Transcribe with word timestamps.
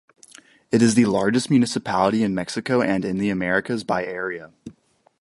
It 0.71 0.81
is 0.81 0.95
the 0.95 1.05
largest 1.05 1.51
municipality 1.51 2.23
in 2.23 2.33
Mexico 2.33 2.81
and 2.81 3.05
in 3.05 3.19
the 3.19 3.29
Americas 3.29 3.83
by 3.83 4.03
area. 4.03 4.51